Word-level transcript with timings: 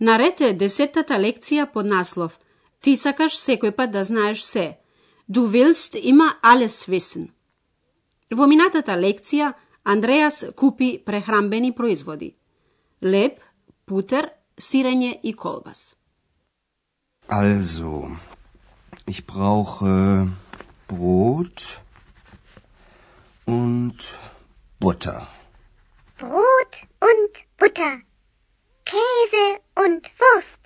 Наред 0.00 0.40
е 0.40 0.52
десеттата 0.52 1.14
лекција 1.14 1.72
под 1.72 1.86
наслов 1.86 2.38
Ти 2.86 2.96
сакаш 2.96 3.34
секој 3.40 3.72
пат 3.74 3.90
да 3.90 4.04
знаеш 4.04 4.42
се. 4.42 4.78
Du 5.28 5.48
willst 5.50 5.96
immer 5.98 6.36
alles 6.42 6.86
wissen. 6.88 7.32
Во 8.30 8.46
минатата 8.46 8.94
лекција 8.94 9.54
Андреас 9.84 10.44
купи 10.56 11.02
прехрамбени 11.06 11.72
производи. 11.74 12.36
Леб, 13.02 13.40
путер, 13.86 14.30
сирење 14.58 15.20
и 15.22 15.32
колбас. 15.32 15.96
Also, 17.28 18.16
ich 19.06 19.26
brauche 19.26 20.28
Brot 20.88 21.80
und 23.46 24.18
Butter. 24.80 25.26
Brot 26.18 26.72
und 27.00 27.32
Butter, 27.58 28.02
Käse 28.85 29.59
und 29.75 30.03
Wurst. 30.19 30.63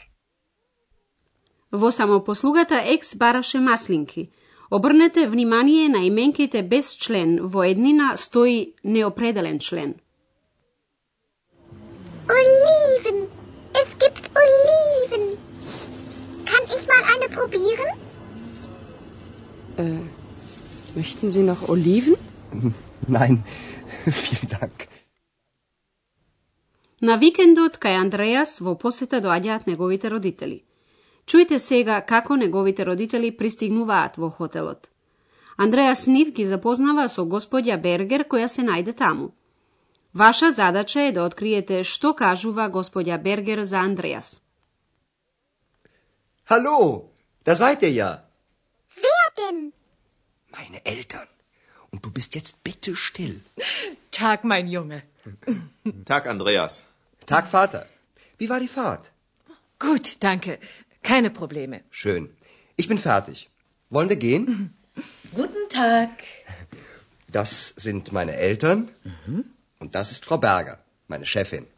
Во 1.72 1.92
самопослугата 1.92 2.76
екс 2.76 3.16
бараше 3.16 3.60
маслинки. 3.60 4.32
Обрнете 4.70 5.28
внимание 5.28 5.90
на 5.90 6.08
именките 6.08 6.62
без 6.62 6.96
член. 6.96 7.46
Во 7.46 7.64
еднина 7.66 8.18
стои 8.18 8.74
неопределен 8.84 9.60
член. 9.60 9.96
Oliven. 12.28 13.28
Es 13.82 13.90
gibt 14.04 14.24
Oliven. 14.42 15.38
Kann 16.46 16.64
ich 16.76 16.84
mal 16.92 17.04
eine 17.14 17.28
probieren? 17.38 17.90
Äh, 19.78 20.00
möchten 20.96 21.32
Sie 21.32 21.44
noch 21.44 21.68
Oliven? 21.70 22.16
Nein, 23.08 23.44
vielen 24.06 24.50
Dank. 24.60 24.88
На 27.01 27.17
викендот 27.17 27.79
кај 27.81 27.97
Андреас 27.97 28.59
во 28.61 28.75
посета 28.77 29.23
доаѓаат 29.25 29.67
неговите 29.67 30.09
родители. 30.13 30.65
Чујте 31.25 31.59
сега 31.59 32.01
како 32.05 32.37
неговите 32.37 32.85
родители 32.85 33.31
пристигнуваат 33.31 34.19
во 34.19 34.29
хотелот. 34.31 34.91
Андреас 35.57 36.07
Нив 36.07 36.33
ги 36.37 36.45
запознава 36.45 37.07
со 37.09 37.25
господја 37.25 37.79
Бергер 37.81 38.27
која 38.29 38.49
се 38.49 38.63
најде 38.63 38.93
таму. 38.97 39.31
Ваша 40.13 40.51
задача 40.51 41.01
е 41.01 41.13
да 41.13 41.25
откриете 41.25 41.85
што 41.85 42.13
кажува 42.15 42.69
господја 42.69 43.17
Бергер 43.23 43.63
за 43.63 43.79
Андреас. 43.79 44.41
Hallo, 46.51 47.09
da 47.45 47.55
seid 47.55 47.83
ihr 47.83 47.95
ja. 47.95 48.11
Wer 48.97 49.27
denn? 49.41 49.73
Meine 50.53 50.85
Eltern. 50.85 51.29
Und 51.93 52.05
du 52.05 52.11
bist 52.11 52.35
jetzt 52.35 52.63
bitte 52.63 52.95
still. 52.97 53.41
Tag, 54.11 54.45
mein 54.45 54.69
Junge. 54.69 55.03
Tag, 56.05 56.27
Andreas. 56.27 56.90
Tag, 57.31 57.47
Vater. 57.47 57.87
Wie 58.39 58.49
war 58.49 58.59
die 58.59 58.67
Fahrt? 58.67 59.13
Gut, 59.79 60.17
danke. 60.19 60.59
Keine 61.05 61.31
Probleme. 61.31 61.83
Schön. 61.91 62.29
Ich 62.75 62.89
bin 62.89 62.99
fertig. 62.99 63.49
Wollen 63.89 64.09
wir 64.09 64.17
gehen? 64.17 64.75
Guten 65.37 65.69
Tag. 65.69 66.11
Das 67.29 67.69
sind 67.77 68.11
meine 68.11 68.35
Eltern. 68.35 68.91
Und 69.79 69.95
das 69.95 70.11
ist 70.11 70.25
Frau 70.25 70.39
Berger, 70.39 70.81
meine 71.07 71.25
Chefin. 71.25 71.69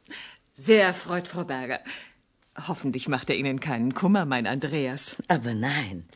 Sehr 0.55 0.85
erfreut, 0.85 1.29
Frau 1.29 1.45
Berger. 1.45 1.81
Hoffentlich 2.67 3.09
macht 3.09 3.29
er 3.29 3.37
Ihnen 3.37 3.61
keinen 3.61 3.93
Kummer, 3.93 4.25
mein 4.25 4.47
Andreas. 4.47 5.17
Aber 5.29 5.53
nein, 5.53 6.09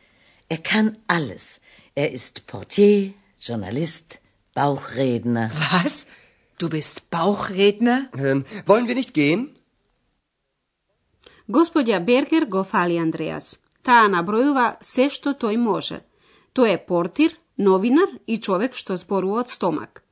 er 0.49 0.57
kann 0.57 0.97
alles. 1.05 1.61
Er 1.93 2.11
ist 2.11 2.47
Portier, 2.47 3.13
Journalist, 3.39 4.19
Bauchredner. 4.55 5.51
Was? 5.53 6.07
Du 6.59 6.69
bist 6.69 7.09
Bauchredner? 7.09 8.09
Ähm, 8.15 8.43
wollen 8.65 8.87
wir 8.87 8.95
nicht 8.95 9.13
gehen? 9.13 9.55
Господја 11.47 11.99
Бергер 11.99 12.45
го 12.45 12.63
фали 12.63 12.97
Андреас. 12.97 13.59
Таа 13.83 14.07
набројува 14.11 14.65
се 14.81 15.05
што 15.09 15.31
тој 15.43 15.57
може. 15.57 16.01
Тој 16.55 16.73
е 16.73 16.79
портир, 16.87 17.37
новинар 17.57 18.09
и 18.27 18.37
човек 18.37 18.73
што 18.73 18.97
зборува 18.97 19.43
од 19.43 19.49
стомак. 19.49 20.03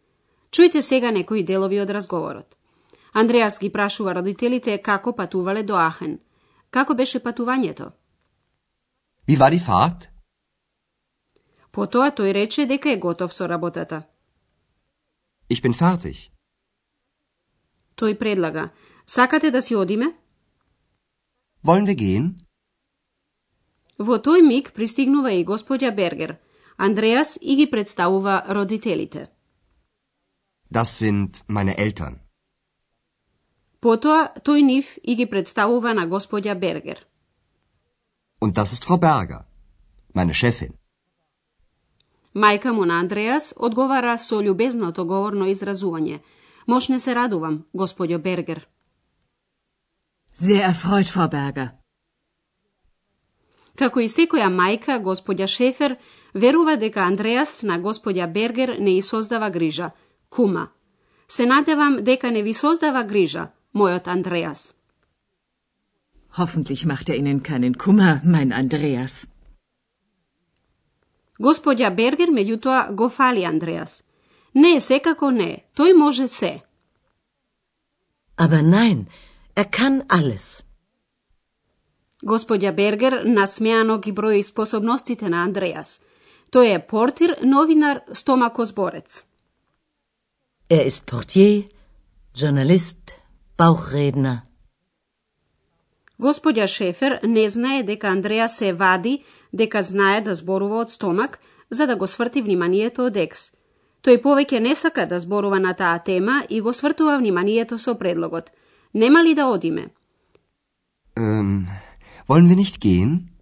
Чујте 0.52 0.82
сега 0.82 1.12
некои 1.12 1.44
делови 1.44 1.82
од 1.82 1.90
разговорот. 1.90 2.56
Андреас 3.14 3.60
ги 3.60 3.72
прашува 3.72 4.14
родителите 4.14 4.78
како 4.78 5.16
патувале 5.16 5.64
до 5.64 5.76
Ахен. 5.76 6.20
Како 6.70 6.94
беше 6.94 7.20
патувањето? 7.20 7.92
Wie 9.28 9.38
war 9.38 9.50
die 9.50 9.60
Fahrt? 9.60 10.08
Потоа 11.72 12.12
тој 12.12 12.32
рече 12.32 12.66
дека 12.66 12.92
е 12.92 12.98
готов 12.98 13.34
со 13.34 13.48
работата. 13.48 14.04
Ich 15.50 15.62
bin 15.62 15.74
fertig. 15.74 16.35
Тој 17.96 18.18
предлага. 18.20 18.70
Сакате 19.06 19.52
да 19.52 19.62
си 19.62 19.76
одиме? 19.76 20.14
Wollen 21.64 21.86
wir 21.88 21.96
gehen? 21.96 22.26
Во 23.98 24.18
тој 24.18 24.42
миг 24.44 24.74
пристигнува 24.74 25.32
и 25.32 25.46
господја 25.46 25.96
Бергер. 25.96 26.38
Андреас 26.78 27.38
и 27.42 27.56
ги 27.56 27.70
представува 27.72 28.44
родителите. 28.50 29.30
Das 30.70 30.90
sind 31.00 31.44
meine 31.48 31.76
Eltern. 31.78 32.20
Потоа 33.80 34.34
тој 34.46 34.62
нив 34.62 34.98
и 35.04 35.16
ги 35.16 35.26
представува 35.26 35.94
на 35.94 36.08
господја 36.08 36.56
Бергер. 36.60 37.06
Und 38.42 38.54
das 38.58 38.74
ist 38.74 38.84
Frau 38.86 38.98
Berger, 38.98 39.46
meine 40.14 40.34
Chefin. 40.34 40.74
Мајка 42.36 42.74
му 42.74 42.86
на 42.86 43.00
Андреас 43.00 43.54
одговара 43.58 44.18
со 44.18 44.42
љубезното 44.42 45.06
говорно 45.06 45.46
изразување. 45.46 46.20
Мошне 46.68 47.00
се 47.00 47.16
радувам, 47.16 47.66
господјо 47.74 48.18
Бергер. 48.22 48.68
Sehr 50.36 50.62
erfreut, 50.70 51.10
Frau 51.14 51.30
Berger. 51.30 51.70
Како 53.76 54.00
и 54.00 54.08
секоја 54.08 54.48
мајка, 54.50 55.02
господја 55.04 55.48
Шефер 55.48 55.98
верува 56.34 56.76
дека 56.78 57.04
Андреас 57.04 57.64
на 57.64 57.80
господја 57.80 58.32
Бергер 58.32 58.78
не 58.80 58.98
и 58.98 59.02
создава 59.02 59.50
грижа. 59.50 59.92
Кума. 60.30 60.68
Се 61.28 61.46
надевам 61.46 62.04
дека 62.04 62.32
не 62.32 62.44
ви 62.44 62.54
создава 62.54 63.04
грижа, 63.04 63.52
мојот 63.74 64.08
Андреас. 64.08 64.74
Hoffentlich 66.38 66.86
macht 66.86 67.10
er 67.10 67.16
Ihnen 67.16 67.44
keinen 67.44 67.74
Kummer, 67.74 68.20
mein 68.24 68.52
Andreas. 68.54 69.28
Господја 71.40 71.96
Бергер, 71.96 72.30
меѓутоа, 72.32 72.96
го 72.96 73.10
фали 73.10 73.44
Андреас. 73.44 74.05
Не, 74.56 74.80
секако 74.80 75.32
не. 75.32 75.66
Тој 75.78 75.94
може 75.94 76.28
се. 76.28 76.62
Aber 78.38 78.62
nein, 78.62 79.06
er 79.56 79.68
kann 79.70 80.04
alles. 80.10 80.64
Господја 82.24 82.72
Бергер 82.72 83.24
насмеано 83.26 83.98
ги 84.00 84.12
брои 84.12 84.44
способностите 84.44 85.30
на 85.30 85.44
Андреас. 85.44 86.02
Тој 86.52 86.76
е 86.76 86.88
портир, 86.88 87.38
новинар, 87.44 88.02
стомакозборец. 88.14 89.24
Er 90.70 90.88
ist 90.88 91.06
Portier, 91.06 91.70
Journalist, 92.36 93.14
Bauchredner. 93.58 94.38
Господја 96.20 96.68
Шефер 96.68 97.20
не 97.24 97.50
знае 97.50 97.84
дека 97.84 98.08
Андреа 98.08 98.48
се 98.50 98.74
вади, 98.74 99.24
дека 99.54 99.84
знае 99.84 100.22
да 100.22 100.36
зборува 100.36 100.82
од 100.82 100.92
стомак, 100.92 101.40
за 101.70 101.88
да 101.88 101.96
го 101.96 102.08
сврти 102.08 102.42
вниманието 102.42 103.06
од 103.06 103.18
екс. 103.18 103.52
Тој 104.06 104.20
повеќе 104.22 104.60
не 104.62 104.76
сака 104.78 105.08
да 105.10 105.18
зборува 105.20 105.58
на 105.60 105.74
таа 105.74 105.98
тема 105.98 106.44
и 106.50 106.62
го 106.62 106.74
свртува 106.74 107.18
вниманието 107.18 107.78
со 107.78 107.96
предлогот. 107.98 108.52
Нема 108.94 109.24
ли 109.24 109.34
да 109.34 109.46
одиме? 109.46 109.90
Ähm, 111.18 111.66
wollen 112.28 112.48
wir 112.48 112.56
nicht 112.56 112.78
gehen? 112.80 113.36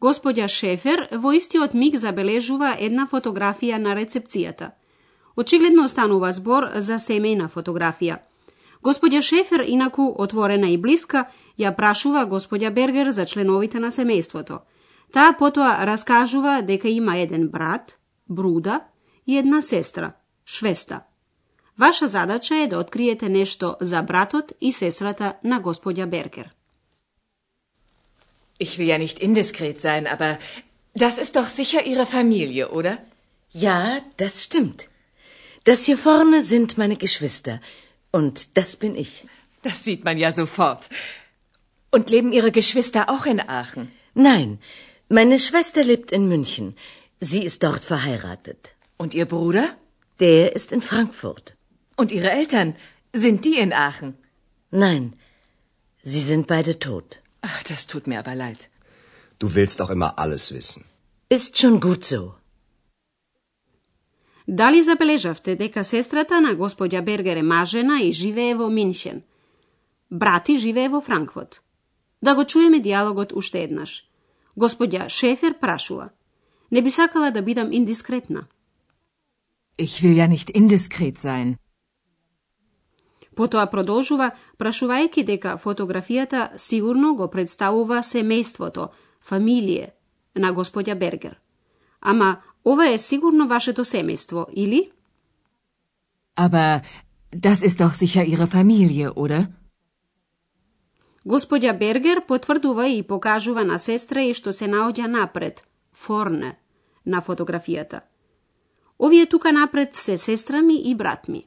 Господја 0.00 0.48
Шефер 0.48 1.08
во 1.12 1.32
истиот 1.36 1.74
миг 1.74 1.98
забележува 2.00 2.72
една 2.78 3.04
фотографија 3.06 3.76
на 3.76 3.92
рецепцијата. 3.98 4.70
Очигледно 5.36 5.88
станува 5.88 6.32
збор 6.32 6.70
за 6.74 6.96
семејна 6.96 7.50
фотографија. 7.52 8.16
Господја 8.82 9.20
Шефер, 9.20 9.60
инаку 9.66 10.08
отворена 10.16 10.72
и 10.72 10.78
блиска, 10.78 11.26
ја 11.58 11.76
прашува 11.76 12.24
господја 12.24 12.70
Бергер 12.70 13.10
за 13.10 13.26
членовите 13.26 13.78
на 13.78 13.90
семејството. 13.90 14.60
Таа 15.12 15.36
потоа 15.38 15.84
раскажува 15.84 16.62
дека 16.62 16.88
има 16.88 17.18
еден 17.18 17.48
брат, 17.48 17.99
Bruder, 18.30 18.78
jedna 19.26 19.62
sestra, 19.62 20.12
Schwester. 20.46 20.98
Vaša 21.76 22.08
zadaća 22.08 22.54
je 22.54 22.66
da 22.66 22.78
otkrijete 22.78 23.28
nešto 23.28 23.74
za 23.80 24.02
bratot 24.02 24.52
i 24.60 24.72
sestrata 24.72 25.32
na 25.42 25.58
gospodja 25.58 26.06
Berger. 26.06 26.48
Ich 28.58 28.78
will 28.78 28.88
ja 28.88 28.98
nicht 28.98 29.22
indiskret 29.22 29.80
sein, 29.80 30.06
aber 30.06 30.36
das 30.94 31.18
ist 31.18 31.34
doch 31.34 31.48
sicher 31.48 31.86
Ihre 31.86 32.06
Familie, 32.06 32.68
oder? 32.68 32.96
Ja, 33.52 34.00
das 34.18 34.44
stimmt. 34.44 34.80
Das 35.64 35.84
hier 35.86 35.96
vorne 35.96 36.42
sind 36.42 36.78
meine 36.78 36.96
Geschwister. 36.96 37.58
Und 38.12 38.34
das 38.54 38.76
bin 38.76 38.96
ich. 38.96 39.24
Das 39.62 39.84
sieht 39.84 40.04
man 40.04 40.18
ja 40.18 40.32
sofort. 40.32 40.88
Und 41.90 42.10
leben 42.10 42.32
Ihre 42.32 42.52
Geschwister 42.52 43.08
auch 43.08 43.26
in 43.26 43.40
Aachen? 43.40 43.90
Nein, 44.14 44.58
meine 45.08 45.38
Schwester 45.38 45.82
lebt 45.84 46.12
in 46.12 46.28
München. 46.28 46.76
Sie 47.19 47.43
ist 47.49 47.63
dort 47.63 47.83
verheiratet. 47.93 48.61
Und 48.97 49.13
Ihr 49.13 49.25
Bruder? 49.25 49.65
Der 50.19 50.55
ist 50.55 50.71
in 50.71 50.81
Frankfurt. 50.81 51.55
Und 51.95 52.11
Ihre 52.11 52.31
Eltern? 52.31 52.75
Sind 53.23 53.45
die 53.45 53.57
in 53.65 53.71
Aachen? 53.73 54.15
Nein, 54.71 55.13
sie 56.03 56.23
sind 56.29 56.47
beide 56.47 56.79
tot. 56.79 57.21
Ach, 57.41 57.63
das 57.63 57.87
tut 57.87 58.07
mir 58.07 58.19
aber 58.19 58.35
leid. 58.35 58.69
Du 59.39 59.55
willst 59.55 59.79
doch 59.79 59.89
immer 59.89 60.19
alles 60.23 60.51
wissen. 60.53 60.83
Ist 61.29 61.57
schon 61.57 61.79
gut 61.79 62.03
so. 62.03 62.35
Дали 64.47 64.83
забележавте 64.83 65.55
дека 65.55 65.83
сестрата 65.83 66.41
на 66.41 66.55
господја 66.55 67.01
Бергер 67.01 67.37
е 67.37 67.43
мажена 67.43 67.99
и 68.01 68.11
живее 68.11 68.55
во 68.55 68.69
Минхен? 68.69 69.23
Брати 70.11 70.57
живее 70.57 70.89
во 70.89 71.01
Франкфурт. 71.01 71.61
Да 72.21 72.35
го 72.35 72.45
чуеме 72.45 72.79
диалогот 72.79 73.33
уште 73.33 73.63
еднаш. 73.63 74.05
Господја 74.57 75.09
Шефер 75.09 75.59
прашува. 75.59 76.09
Не 76.70 76.82
би 76.82 76.90
сакала 76.90 77.30
да 77.30 77.42
бидам 77.42 77.72
индискретна. 77.72 78.46
Ich 79.78 80.02
will 80.02 80.14
ja 80.14 80.28
nicht 80.28 80.50
indiskret 80.50 81.18
sein. 81.18 81.56
Потоа 83.34 83.66
продолжува, 83.72 84.30
прашувајќи 84.58 85.24
дека 85.24 85.56
фотографијата 85.56 86.58
сигурно 86.58 87.14
го 87.16 87.30
представува 87.30 88.02
семејството, 88.02 88.88
фамилие 89.20 89.94
на 90.34 90.52
господја 90.52 90.94
Бергер. 90.94 91.40
Ама 92.00 92.42
ова 92.64 92.88
е 92.92 92.98
сигурно 92.98 93.48
вашето 93.48 93.84
семејство, 93.84 94.46
или? 94.52 94.90
Aber 96.36 96.82
das 97.32 97.62
ist 97.62 97.78
doch 97.80 97.94
sicher 97.94 98.24
Ihre 98.24 98.46
Familie, 98.46 99.10
oder? 99.10 99.46
Господја 101.26 101.78
Бергер 101.78 102.26
потврдува 102.26 102.88
и 102.88 103.02
покажува 103.02 103.64
на 103.64 103.78
сестра 103.78 104.22
и 104.22 104.34
што 104.34 104.52
се 104.52 104.68
наоѓа 104.68 105.06
напред, 105.06 105.64
форне, 105.92 106.56
на 107.06 107.22
фотографијата. 107.22 108.00
Овие 108.98 109.26
тука 109.26 109.52
напред 109.52 109.94
се 109.94 110.18
сестра 110.18 110.62
ми 110.62 110.76
и 110.84 110.94
брат 110.94 111.28
ми. 111.28 111.46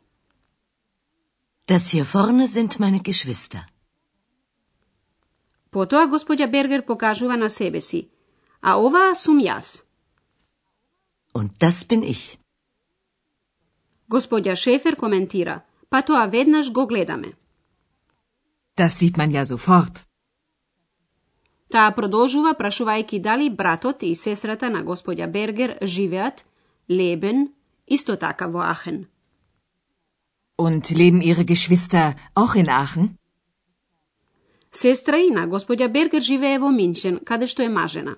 Das 1.67 1.93
hier 1.93 2.03
vorne 2.03 2.47
sind 2.47 2.79
meine 2.79 2.99
Geschwister. 2.99 3.61
Потоа 5.71 6.07
господја 6.07 6.49
Бергер 6.51 6.85
покажува 6.85 7.37
на 7.37 7.49
себе 7.49 7.81
си. 7.81 8.09
А 8.61 8.77
оваа 8.77 9.15
сум 9.15 9.39
јас. 9.39 9.83
Und 11.33 11.49
das 11.59 11.85
bin 11.89 12.03
ich. 12.03 12.37
Господја 14.09 14.55
Шефер 14.55 14.95
коментира. 14.95 15.61
Па 15.89 16.01
тоа 16.01 16.25
веднаш 16.27 16.71
го 16.71 16.87
гледаме. 16.87 17.33
Das 18.75 18.97
sieht 18.99 19.17
man 19.17 19.31
ja 19.31 19.45
sofort. 19.45 20.12
Таа 21.73 21.89
продолжува 21.97 22.51
прашувајќи 22.53 23.19
дали 23.27 23.49
братот 23.49 24.03
и 24.05 24.11
сестрата 24.23 24.69
на 24.69 24.83
господја 24.89 25.27
Бергер 25.35 25.71
живеат, 25.81 26.45
лебен, 26.89 27.47
исто 27.87 28.15
така 28.15 28.47
во 28.47 28.61
Ахен. 28.61 28.99
Und 30.65 30.91
leben 30.99 31.21
Ihre 31.29 31.43
Geschwister 31.43 32.13
auch 32.35 32.55
in 32.55 32.69
Aachen? 32.69 33.09
Сестра 34.71 35.17
и 35.17 35.31
на 35.31 35.47
господја 35.47 35.87
Бергер 35.87 36.21
живее 36.21 36.59
во 36.59 36.69
Минчен, 36.69 37.19
каде 37.25 37.47
што 37.47 37.63
е 37.63 37.69
мажена. 37.69 38.15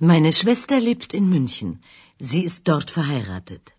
Meine 0.00 0.32
Schwester 0.32 0.80
lebt 0.80 1.14
in 1.14 1.30
München. 1.30 1.78
Sie 2.18 2.42
ist 2.48 2.66
dort 2.66 2.90
verheiratet. 2.90 3.70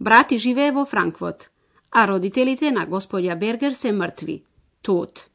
Брати 0.00 0.38
живее 0.38 0.72
во 0.72 0.84
Франкфурт, 0.84 1.50
а 1.90 2.06
родителите 2.06 2.70
на 2.70 2.86
господја 2.86 3.38
Бергер 3.38 3.72
се 3.72 3.92
мртви. 3.92 4.42
Tot. 4.82 5.28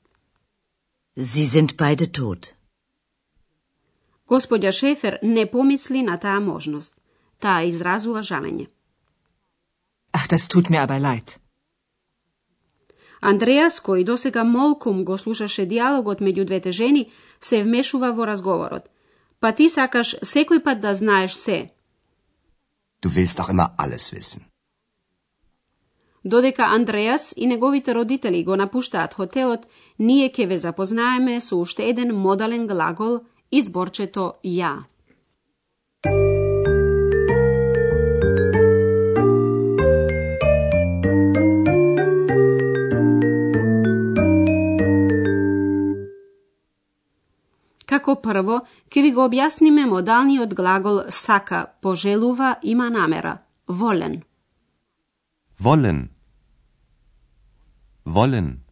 Sie 1.15 1.45
sind 1.45 1.77
beide 1.77 2.07
tot. 2.11 2.55
Господја 4.25 4.71
Шефер 4.71 5.19
не 5.21 5.45
помисли 5.45 6.01
на 6.01 6.17
таа 6.17 6.39
можност. 6.39 6.95
Таа 7.39 7.63
изразува 7.63 8.21
жалење. 8.21 8.67
Ach, 10.13 10.27
das 10.27 10.47
tut 10.47 10.69
mir 10.69 10.81
aber 10.81 10.99
leid. 10.99 11.37
Андреас, 13.21 13.79
кој 13.79 14.03
досега 14.03 14.43
молкум 14.43 15.03
го 15.05 15.17
слушаше 15.17 15.65
диалогот 15.65 16.19
меѓу 16.19 16.45
двете 16.45 16.71
жени, 16.71 17.11
се 17.39 17.63
вмешува 17.63 18.11
во 18.11 18.25
разговорот. 18.25 18.89
Па 19.39 19.51
ти 19.51 19.69
сакаш 19.69 20.15
секој 20.23 20.63
пат 20.63 20.81
да 20.81 20.95
знаеш 20.95 21.33
се. 21.33 21.69
Du 23.01 23.09
willst 23.09 23.37
doch 23.37 23.49
immer 23.49 23.69
alles 23.77 24.11
wissen. 24.13 24.52
Додека 26.25 26.63
Андреас 26.63 27.33
и 27.37 27.47
неговите 27.47 27.95
родители 27.95 28.43
го 28.43 28.55
напуштаат 28.55 29.13
хотелот, 29.13 29.67
ние 29.99 30.29
ќе 30.31 30.47
ве 30.47 30.57
запознаеме 30.57 31.41
со 31.41 31.59
уште 31.59 31.89
еден 31.89 32.15
модален 32.15 32.67
глагол 32.67 33.19
изборчето 33.51 34.33
ја. 34.43 34.87
Како 47.85 48.15
прво, 48.15 48.63
ќе 48.89 49.01
ви 49.03 49.11
го 49.11 49.27
објасниме 49.27 49.85
модалниот 49.85 50.55
глагол 50.55 51.03
сака, 51.09 51.67
пожелува, 51.81 52.55
има 52.63 52.89
намера. 52.89 53.37
Волен. 53.67 54.23
„Волен“. 55.59 56.12
Wollen. 58.05 58.63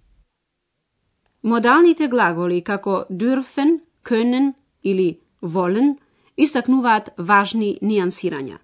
Модалните 1.43 2.07
глаголи 2.07 2.61
како 2.61 3.05
dürfen, 3.09 3.79
können 4.03 4.53
или 4.83 5.19
wollen 5.41 5.97
истакнуваат 6.37 7.13
важни 7.17 7.77
нијансирања. 7.81 8.57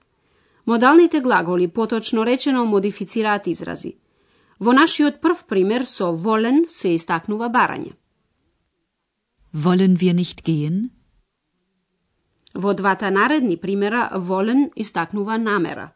Модалните 0.66 1.22
глаголи, 1.22 1.68
поточно 1.68 2.26
речено, 2.26 2.66
модифицираат 2.66 3.48
изрази. 3.48 3.96
Во 4.60 4.74
нашиот 4.74 5.22
прв 5.22 5.46
пример 5.48 5.86
со 5.86 6.12
волен 6.12 6.66
се 6.70 6.96
истакнува 6.96 7.50
барање. 7.50 7.94
Wollen 9.54 9.98
wir 9.98 10.14
nicht 10.14 10.44
gehen? 10.44 10.90
Во 12.54 12.74
двата 12.74 13.12
наредни 13.12 13.58
примера 13.58 14.10
волен 14.16 14.72
истакнува 14.76 15.38
намера. 15.38 15.94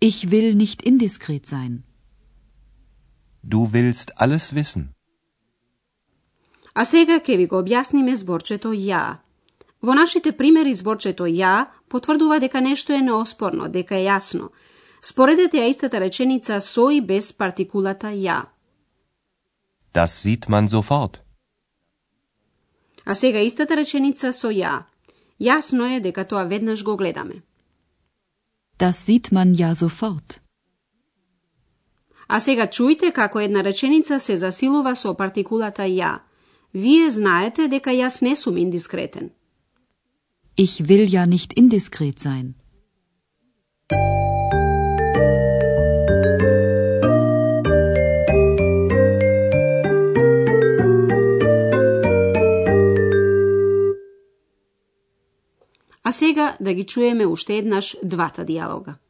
Ich 0.00 0.26
will 0.30 0.54
nicht 0.56 0.82
indiskret 0.82 1.46
sein. 1.46 1.91
Du 3.42 3.58
willst 3.72 4.10
alles 4.16 4.52
wissen. 4.52 4.84
А 6.74 6.84
сега 6.84 7.20
ќе 7.20 7.36
ви 7.36 7.46
го 7.46 7.60
објасниме 7.60 8.14
зборчето 8.16 8.72
ја. 8.72 9.18
Во 9.82 9.94
нашите 9.94 10.32
примери 10.32 10.74
зборчето 10.74 11.26
ја 11.26 11.66
потврдува 11.88 12.38
дека 12.38 12.60
нешто 12.60 12.92
е 12.92 13.02
неоспорно, 13.02 13.68
дека 13.68 13.96
е 13.96 14.06
јасно. 14.06 14.48
Споредете 15.02 15.58
ја 15.58 15.68
истата 15.68 16.00
реченица 16.00 16.60
со 16.60 16.90
и 16.90 17.00
без 17.00 17.32
партикулата 17.32 18.06
ја. 18.06 18.44
Das 19.94 20.12
sieht 20.22 20.48
man 20.48 20.68
sofort. 20.68 21.20
А 23.04 23.14
сега 23.14 23.40
истата 23.40 23.76
реченица 23.76 24.32
со 24.32 24.48
ја. 24.48 24.82
Јасно 25.40 25.96
е 25.96 26.00
дека 26.00 26.24
тоа 26.24 26.44
веднаш 26.44 26.84
го 26.84 26.96
гледаме. 26.96 27.42
Das 28.78 28.96
sieht 29.06 29.32
man 29.32 29.54
ja 29.54 29.74
sofort. 29.74 30.41
А 32.32 32.38
сега 32.40 32.64
чујте 32.64 33.10
како 33.12 33.40
една 33.44 33.60
реченица 33.60 34.16
се 34.18 34.36
засилува 34.40 34.94
со 34.96 35.10
партикулата 35.14 35.84
ја. 35.84 36.12
Вие 36.72 37.10
знаете 37.10 37.68
дека 37.68 37.92
јас 37.92 38.22
не 38.22 38.32
сум 38.36 38.56
индискретен. 38.56 39.30
Ich 40.56 40.80
will 40.88 41.04
ja 41.12 41.26
nicht 41.26 41.52
indiskret 41.56 42.18
sein. 42.20 42.54
А 56.02 56.12
сега 56.12 56.56
да 56.60 56.74
ги 56.74 56.84
чуеме 56.84 57.26
уште 57.26 57.56
еднаш 57.56 57.96
двата 58.02 58.44
диалога. 58.44 59.01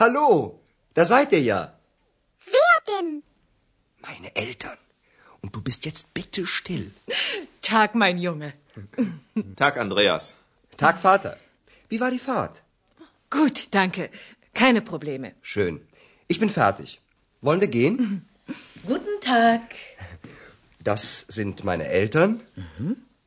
Hallo, 0.00 0.60
da 0.94 1.04
seid 1.04 1.32
ihr 1.32 1.42
ja. 1.42 1.72
Wer 2.46 2.78
denn? 2.86 3.24
Meine 4.00 4.36
Eltern. 4.36 4.78
Und 5.42 5.56
du 5.56 5.60
bist 5.60 5.86
jetzt 5.86 6.14
bitte 6.14 6.46
still. 6.46 6.92
Tag, 7.62 7.96
mein 7.96 8.18
Junge. 8.18 8.54
Tag, 9.56 9.76
Andreas. 9.76 10.34
Tag, 10.76 11.00
Vater. 11.00 11.36
Wie 11.88 11.98
war 11.98 12.12
die 12.12 12.20
Fahrt? 12.20 12.62
Gut, 13.28 13.74
danke. 13.74 14.08
Keine 14.54 14.82
Probleme. 14.82 15.34
Schön. 15.42 15.80
Ich 16.28 16.38
bin 16.38 16.50
fertig. 16.50 17.00
Wollen 17.40 17.60
wir 17.60 17.66
gehen? 17.66 18.24
Guten 18.86 19.20
Tag. 19.20 19.62
Das 20.78 21.26
sind 21.28 21.64
meine 21.64 21.88
Eltern. 21.88 22.40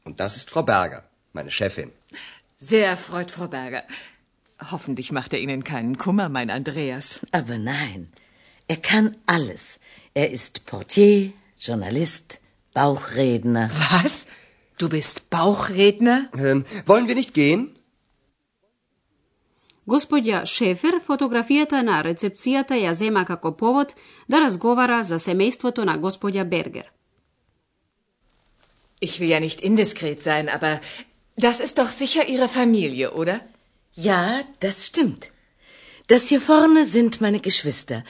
Und 0.06 0.22
das 0.22 0.38
ist 0.38 0.50
Frau 0.50 0.64
Berger, 0.64 1.04
meine 1.34 1.52
Chefin. 1.52 1.92
Sehr 2.58 2.88
erfreut, 2.88 3.30
Frau 3.30 3.48
Berger. 3.50 3.84
Hoffentlich 4.71 5.13
macht 5.13 5.33
er 5.33 5.41
Ihnen 5.41 5.65
keinen 5.65 5.99
Kummer, 5.99 6.29
mein 6.29 6.51
Andreas. 6.51 7.21
Aber 7.33 7.59
nein, 7.59 8.09
er 8.69 8.79
kann 8.79 9.17
alles. 9.27 9.81
Er 10.15 10.31
ist 10.31 10.65
Portier, 10.67 11.33
Journalist, 11.59 12.41
Bauchredner. 12.73 13.71
Was? 13.91 14.27
Du 14.79 14.89
bist 14.89 15.31
Bauchredner? 15.31 16.29
Ähm, 16.37 16.65
wollen 16.87 17.09
wir 17.09 17.15
nicht 17.15 17.35
gehen? 17.35 17.77
Господја 19.87 20.41
Шефер 20.51 20.97
фотографијата 21.07 21.81
на 21.87 22.01
рецепцијата 22.03 22.75
ја 22.75 22.93
зема 22.93 23.25
како 23.25 23.53
повод 23.57 23.95
да 24.29 24.41
разговара 24.43 25.05
за 25.05 25.21
семејството 25.23 25.85
на 25.85 25.95
господја 25.99 26.45
Бергер. 26.45 26.91
Ich 29.01 29.21
will 29.21 29.29
ja 29.29 29.41
nicht 29.41 29.61
indiskret 29.61 30.21
sein, 30.23 30.49
aber 30.49 30.81
das 31.37 31.61
ist 31.61 31.79
doch 31.79 31.91
sicher 31.91 32.27
Ihre 32.29 32.49
Familie, 32.49 33.13
oder? 33.13 33.41
Ja, 33.94 34.42
das 34.60 34.86
stimmt. 34.88 35.32
Das 36.08 36.28
hier 36.28 36.42
vorne 36.42 36.86
sind 36.86 37.22
meine 37.22 37.40
Geschwister. 37.40 38.04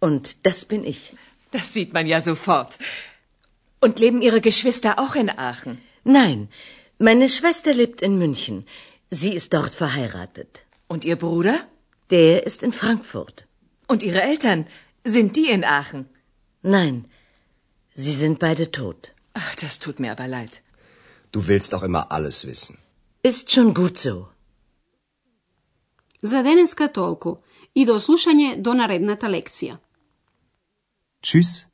Und 0.00 0.46
das 0.46 0.64
bin 0.64 0.84
ich. 0.84 1.14
Das 1.50 1.72
sieht 1.72 1.92
man 1.92 2.06
ja 2.06 2.20
sofort. 2.20 2.78
Und 3.80 3.98
leben 3.98 4.22
Ihre 4.22 4.40
Geschwister 4.40 4.98
auch 4.98 5.14
in 5.14 5.30
Aachen? 5.30 5.80
Nein, 6.04 6.48
meine 6.98 7.28
Schwester 7.28 7.74
lebt 7.74 8.02
in 8.02 8.18
München. 8.18 8.66
Sie 9.10 9.32
ist 9.34 9.54
dort 9.54 9.74
verheiratet. 9.74 10.64
Und 10.88 11.04
Ihr 11.04 11.16
Bruder? 11.16 11.56
Der 12.10 12.46
ist 12.46 12.62
in 12.62 12.72
Frankfurt. 12.72 13.46
Und 13.86 14.02
Ihre 14.02 14.22
Eltern? 14.22 14.66
Sind 15.04 15.36
die 15.36 15.48
in 15.48 15.64
Aachen? 15.64 16.08
Nein, 16.62 17.04
sie 17.94 18.12
sind 18.12 18.40
beide 18.40 18.72
tot. 18.72 19.12
Ach, 19.34 19.54
das 19.56 19.78
tut 19.78 20.00
mir 20.00 20.10
aber 20.10 20.26
leid. 20.26 20.62
Du 21.30 21.46
willst 21.46 21.74
auch 21.74 21.84
immer 21.84 22.10
alles 22.10 22.46
wissen. 22.46 22.78
Ist 23.22 23.52
schon 23.52 23.72
gut 23.72 23.98
so. 23.98 24.28
За 26.22 26.42
денеска 26.42 26.88
толку 26.88 27.38
и 27.74 27.84
до 27.84 28.00
слушање 28.00 28.56
до 28.56 28.74
наредната 28.74 29.26
лекција. 29.26 29.78
Чис. 31.22 31.66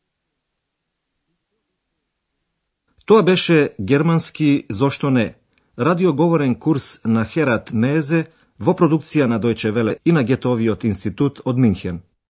Тоа 3.07 3.23
беше 3.23 3.75
германски 3.81 4.67
зошто 4.71 5.11
не, 5.11 5.35
радиоговорен 5.79 6.55
курс 6.55 7.01
на 7.05 7.25
Херат 7.25 7.73
Мезе 7.73 8.27
во 8.59 8.75
продукција 8.79 9.27
на 9.27 9.41
Дојче 9.41 9.71
Веле 9.71 9.97
и 10.05 10.13
на 10.13 10.23
Гетовиот 10.23 10.85
институт 10.85 11.41
од 11.45 11.59
Минхен. 11.59 12.03